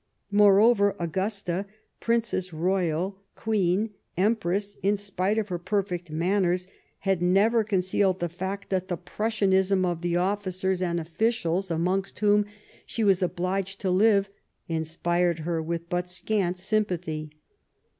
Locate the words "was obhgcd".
13.03-13.77